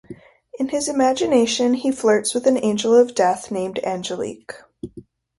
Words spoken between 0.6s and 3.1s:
his imagination, he flirts with an angel